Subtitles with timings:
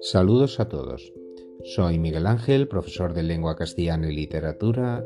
[0.00, 1.12] Saludos a todos.
[1.64, 5.04] Soy Miguel Ángel, profesor de lengua castellana y literatura,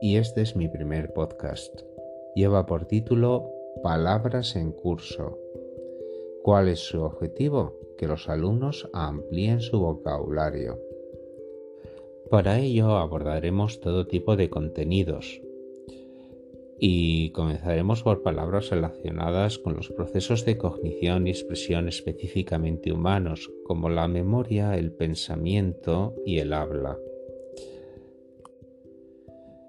[0.00, 1.82] y este es mi primer podcast.
[2.34, 3.50] Lleva por título
[3.82, 5.38] Palabras en curso.
[6.42, 7.78] ¿Cuál es su objetivo?
[7.98, 10.80] Que los alumnos amplíen su vocabulario.
[12.30, 15.40] Para ello abordaremos todo tipo de contenidos,
[16.78, 23.88] y comenzaremos por palabras relacionadas con los procesos de cognición y expresión específicamente humanos, como
[23.88, 26.98] la memoria, el pensamiento y el habla.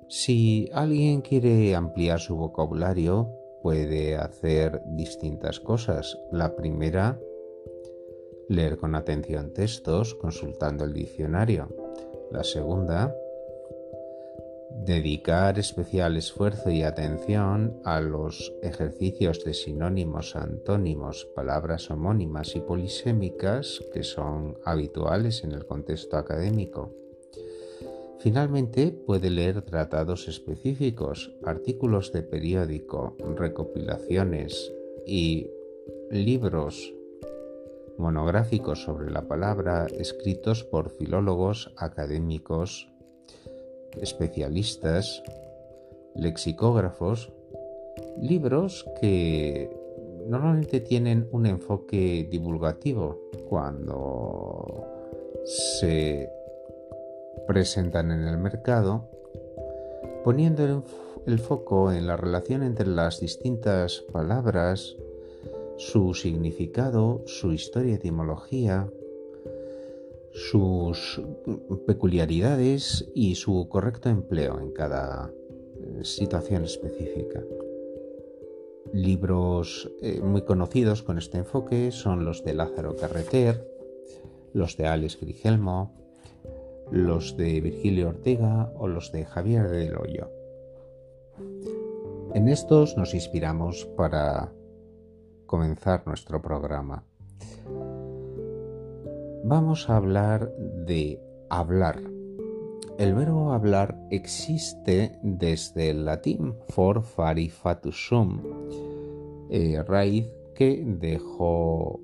[0.09, 3.29] Si alguien quiere ampliar su vocabulario,
[3.61, 6.17] puede hacer distintas cosas.
[6.31, 7.19] La primera,
[8.47, 11.67] leer con atención textos consultando el diccionario.
[12.31, 13.13] La segunda,
[14.69, 23.81] dedicar especial esfuerzo y atención a los ejercicios de sinónimos, antónimos, palabras homónimas y polisémicas
[23.93, 26.93] que son habituales en el contexto académico.
[28.19, 34.73] Finalmente, puede leer tratados específicos, artículos de periódico, recopilaciones
[35.05, 35.49] y
[36.09, 36.93] libros
[37.97, 42.89] monográficos sobre la palabra escritos por filólogos académicos
[44.01, 45.23] especialistas,
[46.15, 47.31] lexicógrafos,
[48.21, 49.69] libros que
[50.27, 54.85] normalmente tienen un enfoque divulgativo cuando
[55.45, 56.29] se
[57.47, 59.09] presentan en el mercado,
[60.23, 60.83] poniendo
[61.25, 64.95] el, foco en la relación entre las distintas palabras,
[65.77, 68.89] su significado, su historia etimología,
[70.37, 71.19] sus
[71.87, 77.43] peculiaridades y su correcto empleo en cada eh, situación específica.
[78.93, 83.67] Libros eh, muy conocidos con este enfoque son los de Lázaro Carreter,
[84.53, 85.95] los de Alex Grigelmo,
[86.91, 90.29] los de Virgilio Ortega o los de Javier del Hoyo.
[92.35, 94.53] En estos nos inspiramos para
[95.47, 97.03] comenzar nuestro programa
[99.47, 102.01] vamos a hablar de hablar.
[102.99, 108.41] El verbo hablar existe desde el latín for fari fatus sum,
[109.49, 112.01] eh, raíz que dejó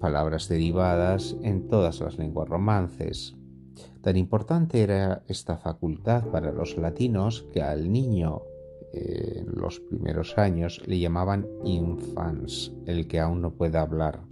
[0.00, 3.36] palabras derivadas en todas las lenguas romances.
[4.00, 8.42] Tan importante era esta facultad para los latinos que al niño
[8.94, 14.25] eh, en los primeros años le llamaban infans, el que aún no puede hablar.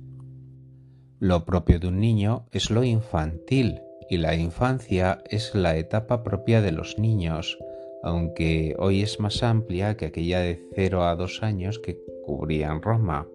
[1.24, 3.80] Lo propio de un niño es lo infantil
[4.10, 7.58] y la infancia es la etapa propia de los niños,
[8.02, 13.26] aunque hoy es más amplia que aquella de 0 a 2 años que cubrían Roma.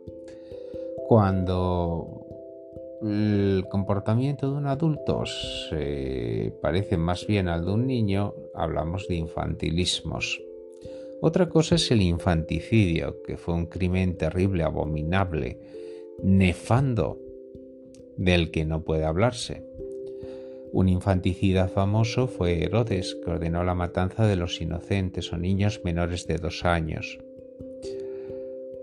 [1.07, 2.27] Cuando
[3.01, 9.16] el comportamiento de un adulto se parece más bien al de un niño, hablamos de
[9.16, 10.39] infantilismos.
[11.21, 15.57] Otra cosa es el infanticidio, que fue un crimen terrible, abominable,
[16.21, 17.17] nefando
[18.19, 19.63] del que no puede hablarse.
[20.72, 26.28] Un infanticida famoso fue Herodes, que ordenó la matanza de los inocentes o niños menores
[26.28, 27.18] de dos años.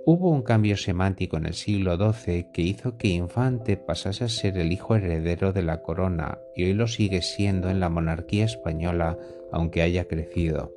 [0.06, 4.56] Hubo un cambio semántico en el siglo XII que hizo que Infante pasase a ser
[4.56, 9.18] el hijo heredero de la corona y hoy lo sigue siendo en la monarquía española,
[9.52, 10.72] aunque haya crecido.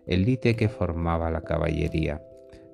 [0.06, 2.22] elite que formaba la caballería.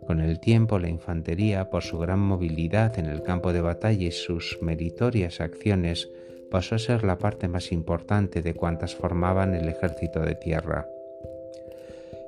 [0.07, 4.11] Con el tiempo la infantería, por su gran movilidad en el campo de batalla y
[4.11, 6.09] sus meritorias acciones,
[6.51, 10.89] pasó a ser la parte más importante de cuantas formaban el ejército de tierra.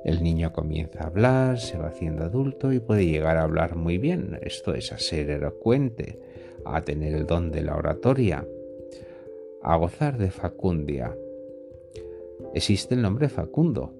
[0.05, 3.97] El niño comienza a hablar, se va haciendo adulto y puede llegar a hablar muy
[3.97, 6.19] bien, esto es a ser elocuente,
[6.65, 8.45] a tener el don de la oratoria,
[9.61, 11.15] a gozar de facundia.
[12.53, 13.93] Existe el nombre Facundo,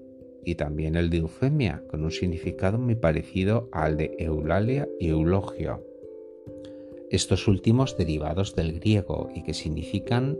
[0.44, 5.82] y también el de Eufemia, con un significado muy parecido al de Eulalia y Eulogio.
[7.10, 10.38] Estos últimos derivados del griego y que significan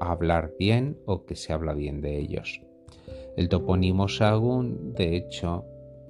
[0.00, 2.60] hablar bien o que se habla bien de ellos.
[3.36, 5.64] El topónimo Sagún, de hecho,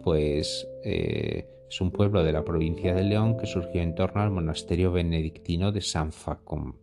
[0.04, 4.30] pues eh, es un pueblo de la provincia de León que surgió en torno al
[4.30, 6.74] monasterio benedictino de San Facom,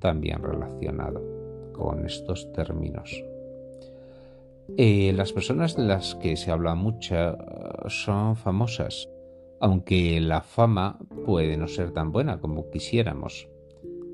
[0.00, 1.22] también relacionado
[1.72, 3.22] con estos términos.
[4.76, 7.36] Eh, las personas de las que se habla mucho
[7.88, 9.08] son famosas,
[9.60, 13.48] aunque la fama puede no ser tan buena como quisiéramos.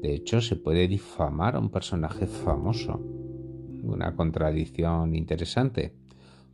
[0.03, 3.01] De hecho, se puede difamar a un personaje famoso,
[3.83, 5.95] una contradicción interesante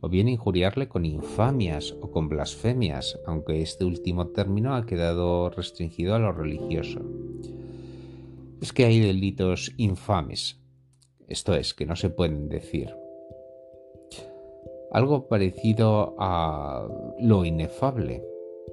[0.01, 6.15] o bien injuriarle con infamias o con blasfemias, aunque este último término ha quedado restringido
[6.15, 7.01] a lo religioso.
[8.61, 10.61] Es que hay delitos infames,
[11.27, 12.93] esto es, que no se pueden decir.
[14.91, 16.87] Algo parecido a
[17.19, 18.23] lo inefable,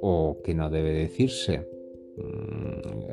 [0.00, 1.68] o que no debe decirse,
[2.16, 3.06] mm,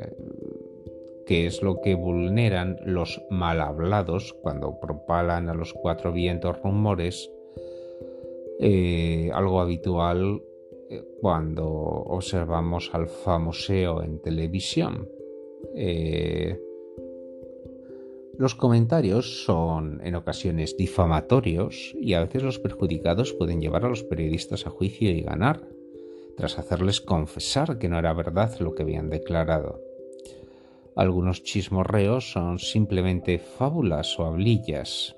[1.26, 7.30] que es lo que vulneran los mal hablados cuando propalan a los cuatro vientos rumores
[8.60, 10.42] eh, algo habitual
[10.88, 15.08] eh, cuando observamos al famoseo en televisión.
[15.74, 16.60] Eh,
[18.38, 24.02] los comentarios son en ocasiones difamatorios y a veces los perjudicados pueden llevar a los
[24.02, 25.62] periodistas a juicio y ganar,
[26.36, 29.80] tras hacerles confesar que no era verdad lo que habían declarado.
[30.96, 35.16] Algunos chismorreos son simplemente fábulas o hablillas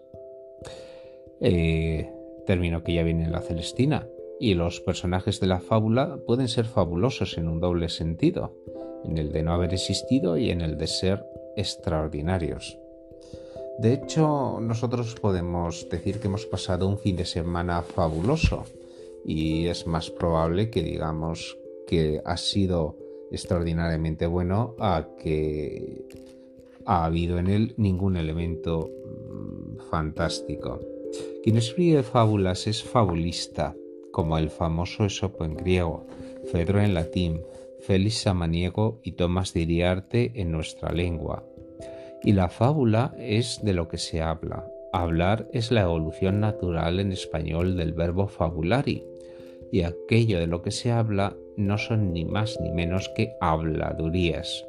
[2.47, 4.09] término que ya viene en la Celestina,
[4.41, 8.55] y los personajes de la fábula pueden ser fabulosos en un doble sentido,
[9.05, 11.27] en el de no haber existido y en el de ser
[11.57, 12.79] extraordinarios.
[13.79, 18.65] De hecho, nosotros podemos decir que hemos pasado un fin de semana fabuloso
[19.25, 22.97] y es más probable que digamos que ha sido
[23.31, 26.07] extraordinariamente bueno a que
[26.87, 30.81] ha habido en él ningún elemento mm, fantástico.
[31.43, 33.77] Quien escribe fábulas es fabulista,
[34.11, 36.07] como el famoso Esopo en griego,
[36.51, 37.43] Fedro en latín,
[37.81, 41.45] Félix Samaniego y Tomás de Iriarte en nuestra lengua.
[42.27, 44.69] Y la fábula es de lo que se habla.
[44.93, 49.05] Hablar es la evolución natural en español del verbo fabulari,
[49.71, 54.67] y aquello de lo que se habla no son ni más ni menos que habladurías.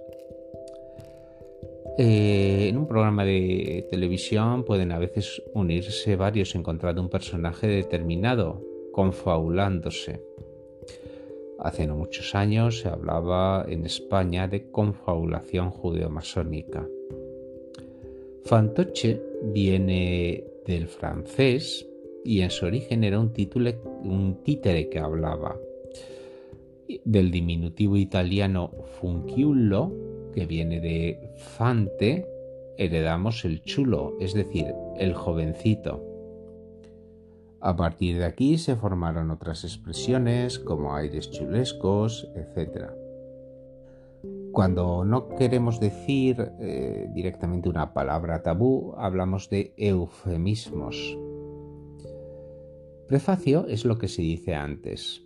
[1.97, 7.09] Eh, en un programa de televisión pueden a veces unirse varios en contra de un
[7.09, 8.61] personaje determinado,
[8.91, 10.21] confabulándose.
[11.57, 16.87] Hace no muchos años se hablaba en España de confabulación judeomasónica.
[18.47, 21.85] Fantoche viene del francés
[22.23, 23.71] y en su origen era un, título,
[24.03, 25.59] un títere que hablaba.
[27.03, 28.71] Del diminutivo italiano
[29.01, 29.91] funchiullo,
[30.33, 32.25] que viene de fante,
[32.77, 36.01] heredamos el chulo, es decir, el jovencito.
[37.59, 43.06] A partir de aquí se formaron otras expresiones como aires chulescos, etc.
[44.57, 51.15] Cuando no queremos decir eh, directamente una palabra tabú, hablamos de eufemismos.
[53.07, 55.23] Prefacio es lo que se dice antes.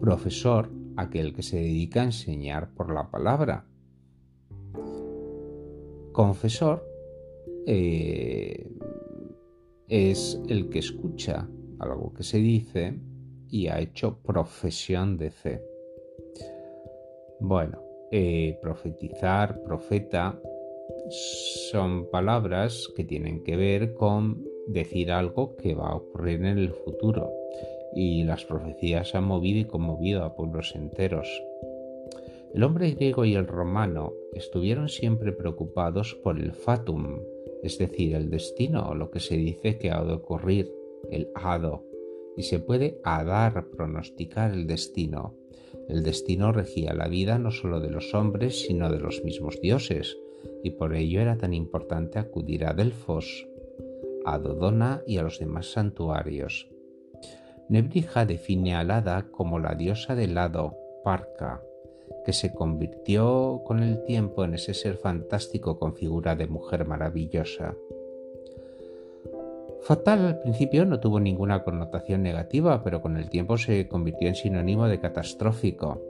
[0.00, 3.66] Profesor aquel que se dedica a enseñar por la palabra.
[6.12, 6.86] Confesor
[7.66, 8.70] eh,
[9.88, 11.48] es el que escucha
[11.80, 13.00] algo que se dice
[13.48, 15.69] y ha hecho profesión de fe.
[17.40, 20.38] Bueno, eh, profetizar, profeta,
[21.70, 26.70] son palabras que tienen que ver con decir algo que va a ocurrir en el
[26.70, 27.32] futuro
[27.94, 31.28] y las profecías han movido y conmovido a pueblos enteros.
[32.52, 37.20] El hombre griego y el romano estuvieron siempre preocupados por el fatum,
[37.62, 40.72] es decir, el destino, lo que se dice que ha de ocurrir,
[41.10, 41.84] el hado,
[42.36, 45.39] y se puede hadar, pronosticar el destino.
[45.88, 50.18] El destino regía la vida no solo de los hombres, sino de los mismos dioses,
[50.62, 53.46] y por ello era tan importante acudir a Delfos,
[54.24, 56.68] a Dodona y a los demás santuarios.
[57.68, 61.62] Nebrija define al hada como la diosa del hado, Parca,
[62.24, 67.76] que se convirtió con el tiempo en ese ser fantástico con figura de mujer maravillosa.
[69.82, 74.34] Fatal al principio no tuvo ninguna connotación negativa, pero con el tiempo se convirtió en
[74.34, 76.00] sinónimo de catastrófico.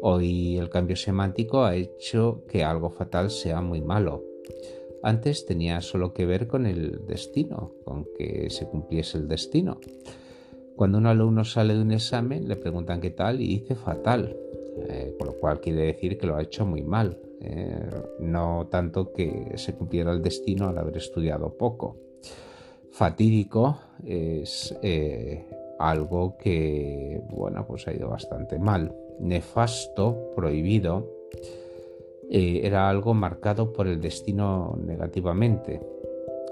[0.00, 4.22] Hoy el cambio semántico ha hecho que algo fatal sea muy malo.
[5.02, 9.80] Antes tenía solo que ver con el destino, con que se cumpliese el destino.
[10.76, 14.36] Cuando un alumno sale de un examen le preguntan qué tal y dice fatal,
[14.88, 19.12] eh, con lo cual quiere decir que lo ha hecho muy mal, eh, no tanto
[19.12, 22.03] que se cumpliera el destino al haber estudiado poco.
[22.94, 25.44] Fatídico es eh,
[25.80, 28.94] algo que, bueno, pues ha ido bastante mal.
[29.18, 31.10] Nefasto, prohibido,
[32.30, 35.80] eh, era algo marcado por el destino negativamente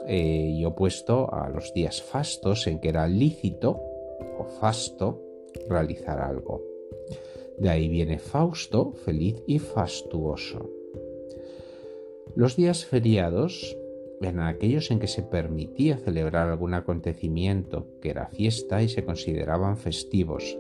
[0.09, 3.81] eh, y opuesto a los días fastos en que era lícito
[4.37, 5.23] o fasto
[5.69, 6.61] realizar algo.
[7.57, 10.69] De ahí viene Fausto, feliz y fastuoso.
[12.35, 13.77] Los días feriados
[14.29, 19.76] eran aquellos en que se permitía celebrar algún acontecimiento que era fiesta y se consideraban
[19.76, 20.59] festivos.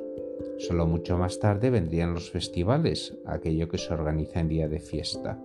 [0.58, 5.40] Solo mucho más tarde vendrían los festivales, aquello que se organiza en día de fiesta.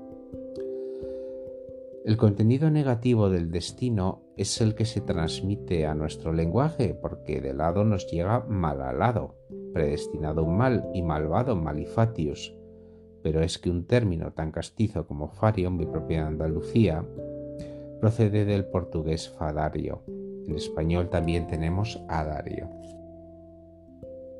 [2.06, 7.54] El contenido negativo del destino es el que se transmite a nuestro lenguaje porque de
[7.54, 9.36] lado nos llega mal al lado,
[9.74, 12.56] predestinado un mal y malvado malifatius.
[13.24, 17.06] Pero es que un término tan castizo como fario, mi propia Andalucía,
[18.00, 20.04] procede del portugués fadario.
[20.48, 22.70] En español también tenemos adario.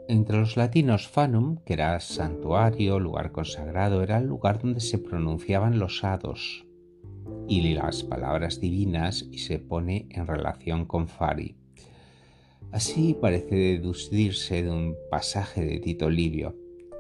[0.08, 5.80] Entre los latinos fanum, que era santuario, lugar consagrado, era el lugar donde se pronunciaban
[5.80, 6.66] los hados
[7.48, 11.58] y las palabras divinas y se pone en relación con fari.
[12.72, 16.56] Así parece deducirse de un pasaje de Tito Livio.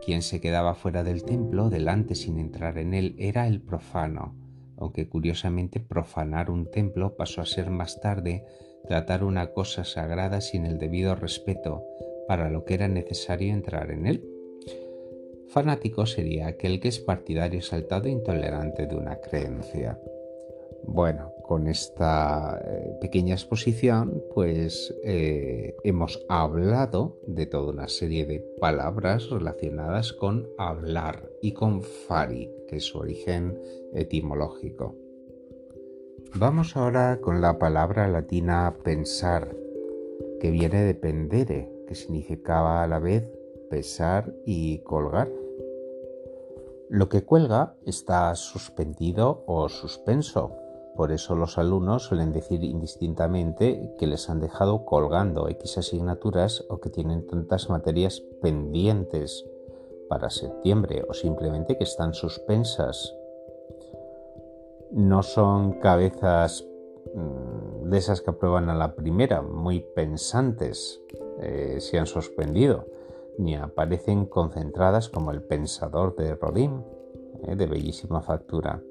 [0.06, 4.36] Quien se quedaba fuera del templo, delante sin entrar en él, era el profano,
[4.78, 8.46] aunque curiosamente profanar un templo pasó a ser más tarde
[8.88, 11.84] tratar una cosa sagrada sin el debido respeto
[12.28, 14.24] para lo que era necesario entrar en él.
[15.50, 20.00] Fanático sería aquel que es partidario exaltado e intolerante de una creencia.
[20.84, 28.40] Bueno, con esta eh, pequeña exposición, pues eh, hemos hablado de toda una serie de
[28.60, 33.58] palabras relacionadas con hablar y con fari, que es su origen
[33.94, 34.96] etimológico.
[36.36, 39.56] Vamos ahora con la palabra latina pensar,
[40.40, 43.24] que viene de pendere, que significaba a la vez
[43.70, 45.32] pesar y colgar.
[46.90, 50.56] Lo que cuelga está suspendido o suspenso,
[50.98, 56.80] por eso los alumnos suelen decir indistintamente que les han dejado colgando X asignaturas o
[56.80, 59.46] que tienen tantas materias pendientes
[60.10, 63.16] para septiembre o simplemente que están suspensas.
[64.92, 66.66] No son cabezas
[67.14, 71.00] mm, de esas que aprueban a la primera, muy pensantes,
[71.40, 72.86] eh, se han suspendido,
[73.38, 76.84] ni aparecen concentradas como el pensador de Rodin,
[77.44, 78.82] eh, de bellísima factura.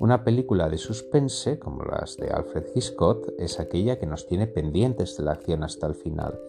[0.00, 5.14] Una película de suspense, como las de Alfred Hitchcock, es aquella que nos tiene pendientes
[5.18, 6.40] de la acción hasta el final.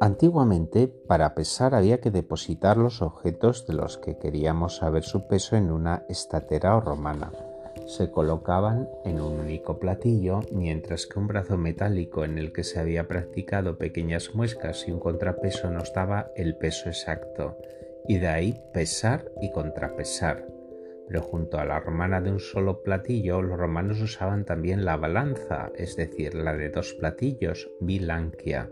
[0.00, 5.54] Antiguamente, para pesar había que depositar los objetos de los que queríamos saber su peso
[5.54, 7.30] en una estatera o romana.
[7.84, 12.80] Se colocaban en un único platillo, mientras que un brazo metálico en el que se
[12.80, 17.58] había practicado pequeñas muescas y un contrapeso nos daba el peso exacto,
[18.08, 20.59] y de ahí pesar y contrapesar
[21.10, 25.72] pero junto a la romana de un solo platillo, los romanos usaban también la balanza,
[25.74, 28.70] es decir, la de dos platillos, bilanquia.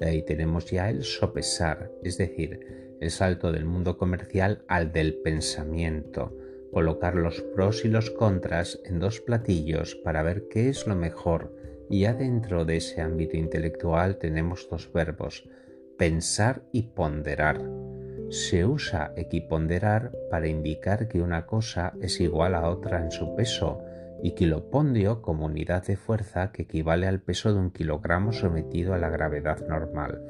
[0.00, 5.14] De ahí tenemos ya el sopesar, es decir, el salto del mundo comercial al del
[5.14, 6.36] pensamiento,
[6.72, 11.54] colocar los pros y los contras en dos platillos para ver qué es lo mejor.
[11.88, 15.48] Y ya dentro de ese ámbito intelectual tenemos dos verbos,
[15.96, 17.95] pensar y ponderar
[18.30, 23.82] se usa equiponderar para indicar que una cosa es igual a otra en su peso
[24.22, 28.98] y kilopondio como unidad de fuerza que equivale al peso de un kilogramo sometido a
[28.98, 30.22] la gravedad normal.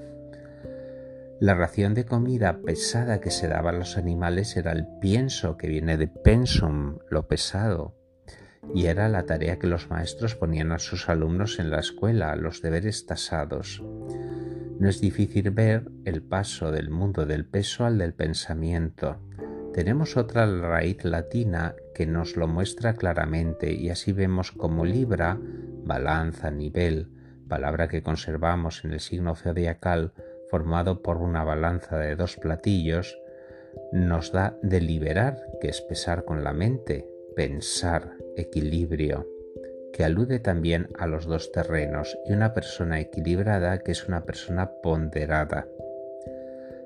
[1.38, 5.68] La ración de comida pesada que se daba a los animales era el pienso que
[5.68, 7.94] viene de pensum, lo pesado,
[8.74, 12.62] y era la tarea que los maestros ponían a sus alumnos en la escuela, los
[12.62, 13.82] deberes tasados.
[14.78, 19.18] No es difícil ver el paso del mundo del peso al del pensamiento.
[19.72, 25.38] Tenemos otra raíz latina que nos lo muestra claramente y así vemos como libra,
[25.84, 27.08] balanza, nivel,
[27.48, 30.12] palabra que conservamos en el signo zodiacal
[30.50, 33.18] formado por una balanza de dos platillos,
[33.92, 39.26] nos da deliberar, que es pesar con la mente, pensar, equilibrio
[39.96, 44.70] que alude también a los dos terrenos, y una persona equilibrada que es una persona
[44.82, 45.68] ponderada.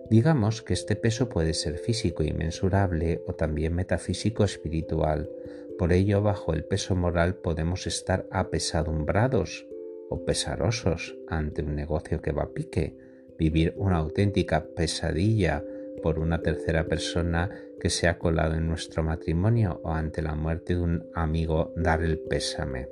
[0.08, 5.28] Digamos que este peso puede ser físico y mensurable o también metafísico espiritual.
[5.76, 9.66] Por ello, bajo el peso moral podemos estar apesadumbrados
[10.08, 12.96] o pesarosos ante un negocio que va a pique,
[13.36, 15.64] vivir una auténtica pesadilla
[16.02, 20.74] por una tercera persona que se ha colado en nuestro matrimonio o ante la muerte
[20.74, 22.88] de un amigo dar el pésame.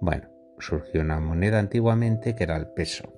[0.00, 0.28] Bueno,
[0.58, 3.12] surgió una moneda antiguamente que era el peso.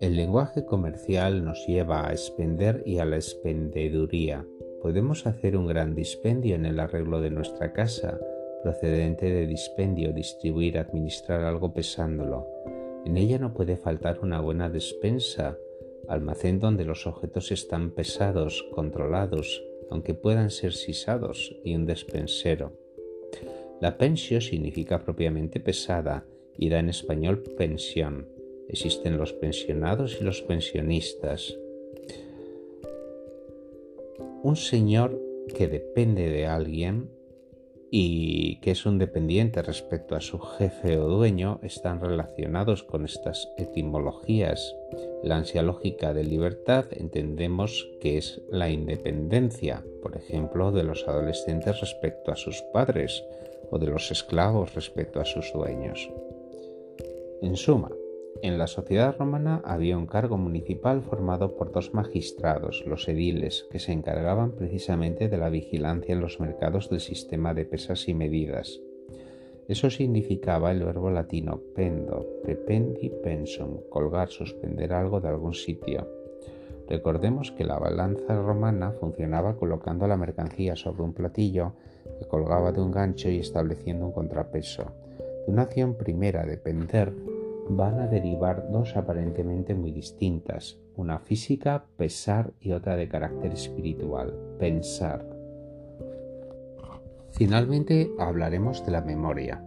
[0.00, 4.46] El lenguaje comercial nos lleva a expender y a la expendeduría.
[4.80, 8.18] Podemos hacer un gran dispendio en el arreglo de nuestra casa,
[8.62, 12.46] procedente de dispendio, distribuir, administrar algo pesándolo.
[13.04, 15.56] En ella no puede faltar una buena despensa,
[16.08, 22.72] almacén donde los objetos están pesados, controlados, aunque puedan ser sisados, y un despensero.
[23.80, 28.28] La pensio significa propiamente pesada y da en español pensión.
[28.68, 31.56] Existen los pensionados y los pensionistas.
[34.42, 35.20] Un señor
[35.54, 37.10] que depende de alguien
[37.90, 43.48] y que es un dependiente respecto a su jefe o dueño están relacionados con estas
[43.56, 44.74] etimologías.
[45.22, 51.80] La ansia lógica de libertad entendemos que es la independencia, por ejemplo, de los adolescentes
[51.80, 53.24] respecto a sus padres
[53.70, 56.10] o de los esclavos respecto a sus dueños.
[57.40, 57.90] En suma,
[58.42, 63.78] en la sociedad romana había un cargo municipal formado por dos magistrados, los ediles, que
[63.78, 68.80] se encargaban precisamente de la vigilancia en los mercados del sistema de pesas y medidas.
[69.66, 76.08] Eso significaba el verbo latino pendo, pependi pensum, colgar, suspender algo de algún sitio.
[76.88, 81.74] Recordemos que la balanza romana funcionaba colocando la mercancía sobre un platillo
[82.18, 84.84] que colgaba de un gancho y estableciendo un contrapeso.
[85.46, 87.12] De una acción primera de pender
[87.68, 94.34] van a derivar dos aparentemente muy distintas, una física, pesar, y otra de carácter espiritual,
[94.58, 95.24] pensar.
[97.30, 99.62] Finalmente hablaremos de la memoria.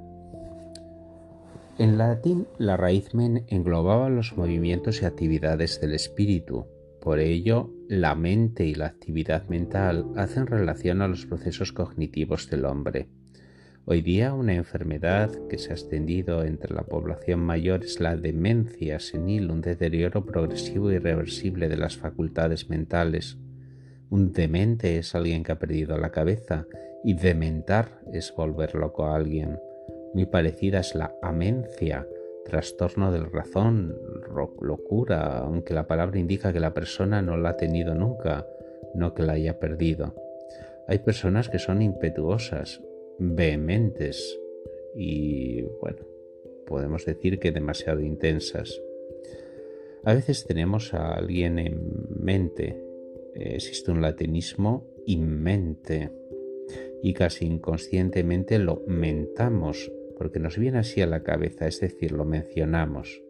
[1.78, 6.66] En latín, la raíz men englobaba los movimientos y actividades del espíritu.
[7.00, 12.66] Por ello, la mente y la actividad mental hacen relación a los procesos cognitivos del
[12.66, 13.10] hombre.
[13.84, 19.00] Hoy día una enfermedad que se ha extendido entre la población mayor es la demencia
[19.00, 23.40] senil, un deterioro progresivo y irreversible de las facultades mentales.
[24.12, 26.68] Un demente es alguien que ha perdido la cabeza
[27.04, 29.60] y dementar es volver loco a alguien.
[30.14, 32.06] Muy parecida es la amencia,
[32.46, 33.96] trastorno del razón,
[34.62, 38.46] locura, aunque la palabra indica que la persona no la ha tenido nunca,
[38.94, 40.14] no que la haya perdido.
[40.88, 42.82] Hay personas que son impetuosas,
[43.22, 44.40] vehementes
[44.96, 46.00] y, bueno,
[46.66, 48.82] podemos decir que demasiado intensas.
[50.04, 52.82] A veces tenemos a alguien en mente,
[53.36, 56.12] existe un latinismo mente
[57.04, 62.26] y casi inconscientemente lo mentamos porque nos viene así a la cabeza, es decir, lo
[62.26, 63.24] mencionamos.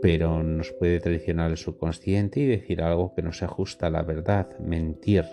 [0.00, 4.02] Pero nos puede traicionar el subconsciente y decir algo que no se ajusta a la
[4.02, 5.24] verdad, mentir.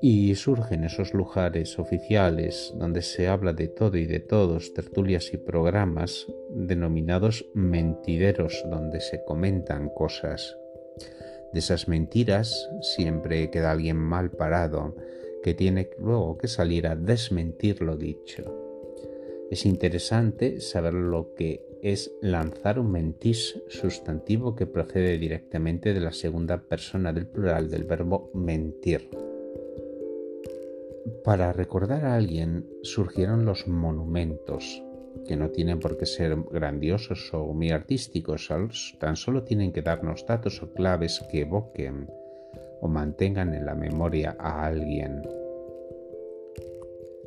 [0.00, 5.38] Y surgen esos lugares oficiales donde se habla de todo y de todos, tertulias y
[5.38, 10.56] programas denominados mentideros, donde se comentan cosas.
[11.52, 14.94] De esas mentiras siempre queda alguien mal parado,
[15.42, 18.42] que tiene luego que salir a desmentir lo dicho.
[19.50, 26.12] Es interesante saber lo que es lanzar un mentis sustantivo que procede directamente de la
[26.12, 29.08] segunda persona del plural del verbo mentir.
[31.24, 34.82] Para recordar a alguien surgieron los monumentos,
[35.26, 38.50] que no tienen por qué ser grandiosos o muy artísticos,
[38.98, 42.10] tan solo tienen que darnos datos o claves que evoquen
[42.80, 45.22] o mantengan en la memoria a alguien.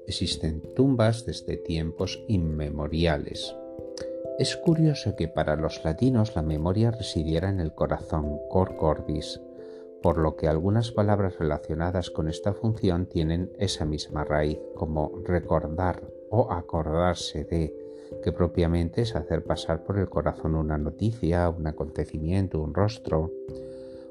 [0.08, 3.56] Existen tumbas desde tiempos inmemoriales.
[4.40, 9.42] Es curioso que para los latinos la memoria residiera en el corazón, cor cordis,
[10.02, 16.02] por lo que algunas palabras relacionadas con esta función tienen esa misma raíz, como recordar
[16.30, 17.76] o acordarse de,
[18.24, 23.32] que propiamente es hacer pasar por el corazón una noticia, un acontecimiento, un rostro.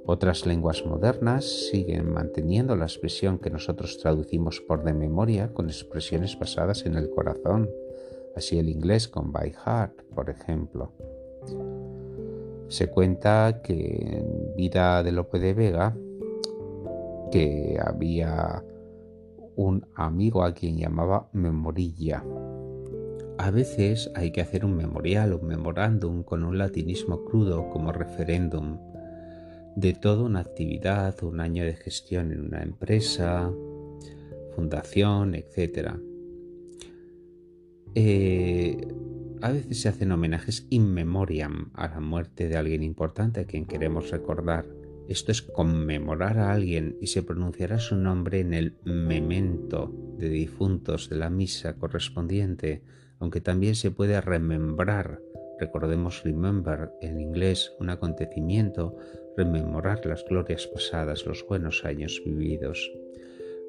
[0.07, 6.39] Otras lenguas modernas siguen manteniendo la expresión que nosotros traducimos por de memoria con expresiones
[6.39, 7.69] basadas en el corazón,
[8.35, 10.93] así el inglés con by heart, por ejemplo.
[12.69, 15.97] Se cuenta que en vida de Lope de Vega,
[17.31, 18.63] que había
[19.57, 22.25] un amigo a quien llamaba Memorilla.
[23.39, 28.79] A veces hay que hacer un memorial, un memorándum con un latinismo crudo como referéndum
[29.77, 33.51] de toda una actividad, un año de gestión en una empresa,
[34.55, 35.93] fundación, etc.
[39.43, 43.67] a veces se hacen homenajes in memoriam a la muerte de alguien importante a quien
[43.67, 44.67] queremos recordar
[45.09, 51.09] Esto es conmemorar a alguien y se pronunciará su nombre en el memento de difuntos
[51.09, 52.83] de la misa correspondiente,
[53.19, 55.23] aunque también se puede remembrar,
[55.59, 58.99] recordemos remember en inglés, un acontecimiento,
[59.35, 62.93] rememorar las glorias pasadas, los buenos años vividos.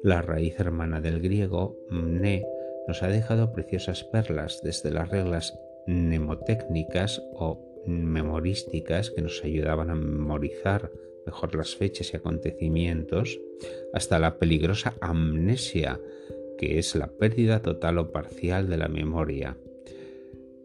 [0.02, 2.44] La raíz hermana del griego, mne,
[2.90, 9.94] nos ha dejado preciosas perlas desde las reglas mnemotécnicas o memorísticas que nos ayudaban a
[9.94, 10.90] memorizar
[11.24, 13.38] mejor las fechas y acontecimientos,
[13.94, 16.00] hasta la peligrosa amnesia,
[16.58, 19.56] que es la pérdida total o parcial de la memoria,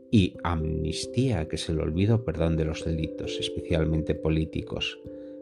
[0.10, 5.00] y amnistía, que es el olvido perdón de los delitos, especialmente políticos.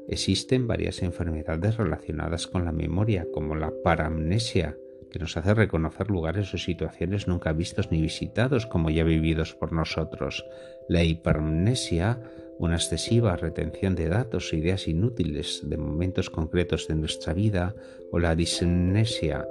[0.10, 4.78] Existen varias enfermedades relacionadas con la memoria, como la paramnesia,
[5.14, 9.72] que nos hace reconocer lugares o situaciones nunca vistos ni visitados como ya vividos por
[9.72, 10.44] nosotros.
[10.90, 12.20] La hipermnesia,
[12.58, 17.76] una excesiva retención de datos e ideas inútiles de momentos concretos de nuestra vida,
[18.12, 19.48] o la dismnesia,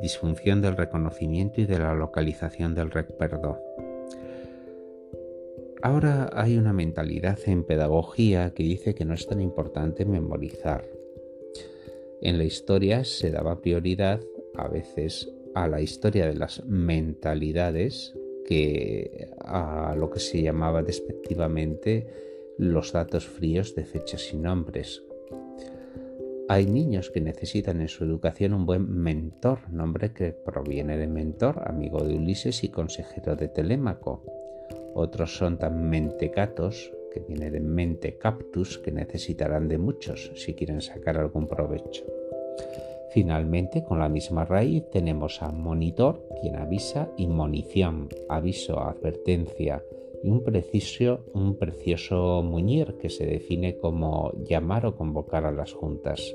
[0.00, 3.60] disfunción del reconocimiento y de la localización del recuerdo.
[5.82, 10.84] Ahora hay una mentalidad en pedagogía que dice que no es tan importante memorizar.
[12.22, 14.20] En la historia se daba prioridad
[14.56, 18.14] a veces a la historia de las mentalidades
[18.46, 22.06] que a lo que se llamaba despectivamente
[22.58, 25.02] los datos fríos de fechas y nombres.
[26.48, 31.62] Hay niños que necesitan en su educación un buen mentor, nombre que proviene de mentor,
[31.66, 34.22] amigo de Ulises y consejero de Telémaco.
[34.94, 40.80] Otros son tan mentecatos, que viene de mente captus, que necesitarán de muchos si quieren
[40.80, 42.04] sacar algún provecho.
[43.12, 49.84] Finalmente, con la misma raíz tenemos a monitor, quien avisa, y munición, aviso, advertencia,
[50.24, 55.74] y un, preciso, un precioso muñir que se define como llamar o convocar a las
[55.74, 56.34] juntas.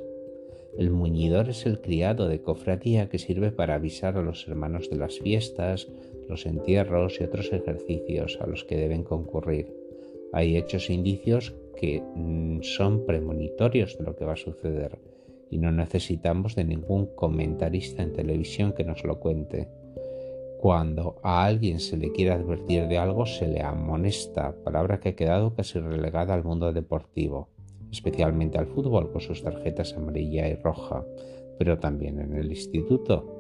[0.78, 4.98] El muñidor es el criado de cofradía que sirve para avisar a los hermanos de
[4.98, 5.88] las fiestas,
[6.30, 9.74] los entierros y otros ejercicios a los que deben concurrir.
[10.32, 15.00] Hay hechos e indicios que mm, son premonitorios de lo que va a suceder
[15.50, 19.70] y no necesitamos de ningún comentarista en televisión que nos lo cuente.
[20.60, 25.16] Cuando a alguien se le quiere advertir de algo, se le amonesta, palabra que ha
[25.16, 27.50] quedado casi relegada al mundo deportivo,
[27.92, 31.06] especialmente al fútbol con sus tarjetas amarilla y roja,
[31.60, 33.38] pero también en el instituto.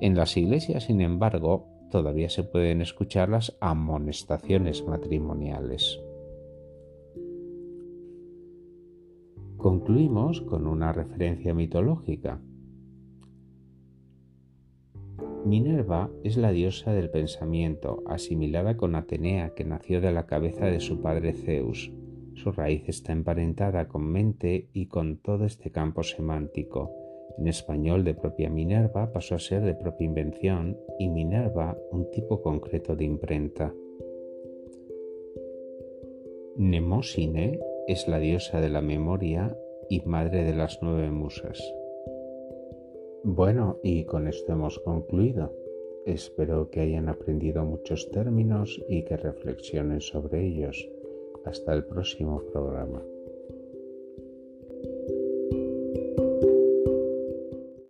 [0.00, 6.00] En las iglesias, sin embargo, todavía se pueden escuchar las amonestaciones matrimoniales.
[9.64, 12.38] Concluimos con una referencia mitológica.
[15.46, 20.80] Minerva es la diosa del pensamiento, asimilada con Atenea, que nació de la cabeza de
[20.80, 21.90] su padre Zeus.
[22.34, 26.92] Su raíz está emparentada con mente y con todo este campo semántico.
[27.38, 32.42] En español de propia Minerva pasó a ser de propia invención y Minerva un tipo
[32.42, 33.72] concreto de imprenta.
[36.58, 39.56] Nemosine es la diosa de la memoria
[39.88, 41.62] y madre de las nueve musas.
[43.22, 45.52] Bueno, y con esto hemos concluido.
[46.06, 50.88] Espero que hayan aprendido muchos términos y que reflexionen sobre ellos.
[51.44, 53.02] Hasta el próximo programa.